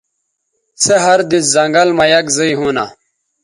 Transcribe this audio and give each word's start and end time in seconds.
سے 0.83 0.95
ہر 1.05 1.19
دِس 1.29 1.45
زنگل 1.53 1.89
مہ 1.97 2.05
یک 2.13 2.27
زائے 2.35 2.53
ہونہ 2.59 2.85